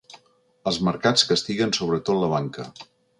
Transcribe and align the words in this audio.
Els 0.69 0.79
mercats 0.87 1.25
castiguen 1.33 1.75
sobretot 1.81 2.21
la 2.23 2.31
banca. 2.33 2.67